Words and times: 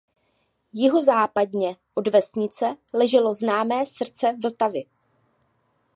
Jihozápadně 0.73 1.75
od 1.93 2.07
vesnice 2.07 2.75
leželo 2.93 3.33
známé 3.33 3.85
Srdce 3.85 4.37
Vltavy. 4.43 4.85